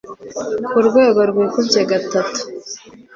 [0.69, 2.39] ku rwego rwikubye gatatu